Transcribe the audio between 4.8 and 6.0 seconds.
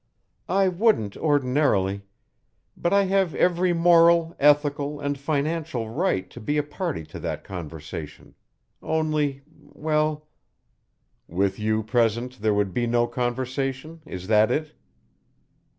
and financial